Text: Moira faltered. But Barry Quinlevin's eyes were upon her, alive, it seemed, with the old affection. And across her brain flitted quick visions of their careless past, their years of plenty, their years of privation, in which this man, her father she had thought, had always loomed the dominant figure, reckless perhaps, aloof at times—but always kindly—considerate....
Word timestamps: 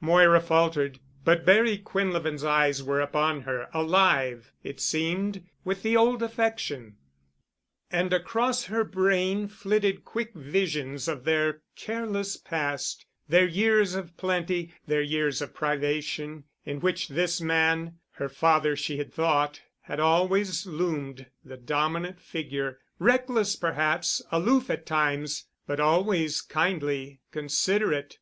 Moira 0.00 0.40
faltered. 0.40 0.98
But 1.24 1.44
Barry 1.46 1.78
Quinlevin's 1.78 2.42
eyes 2.42 2.82
were 2.82 3.00
upon 3.00 3.42
her, 3.42 3.68
alive, 3.72 4.50
it 4.64 4.80
seemed, 4.80 5.44
with 5.64 5.84
the 5.84 5.96
old 5.96 6.20
affection. 6.20 6.96
And 7.92 8.12
across 8.12 8.64
her 8.64 8.82
brain 8.82 9.46
flitted 9.46 10.04
quick 10.04 10.34
visions 10.34 11.06
of 11.06 11.22
their 11.22 11.62
careless 11.76 12.36
past, 12.36 13.06
their 13.28 13.46
years 13.46 13.94
of 13.94 14.16
plenty, 14.16 14.74
their 14.84 15.00
years 15.00 15.40
of 15.40 15.54
privation, 15.54 16.42
in 16.64 16.80
which 16.80 17.06
this 17.06 17.40
man, 17.40 18.00
her 18.14 18.28
father 18.28 18.74
she 18.74 18.96
had 18.96 19.14
thought, 19.14 19.60
had 19.82 20.00
always 20.00 20.66
loomed 20.66 21.26
the 21.44 21.56
dominant 21.56 22.18
figure, 22.20 22.80
reckless 22.98 23.54
perhaps, 23.54 24.20
aloof 24.32 24.70
at 24.70 24.86
times—but 24.86 25.78
always 25.78 26.40
kindly—considerate.... 26.40 28.18